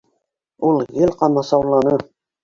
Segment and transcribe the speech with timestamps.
[0.69, 1.93] Ул гел ҡамасауланы!